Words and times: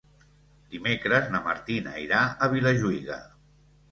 Dimecres 0.75 1.27
na 1.35 1.41
Martina 1.49 1.93
irà 2.05 2.21
a 2.45 2.49
Vilajuïga. 2.57 3.19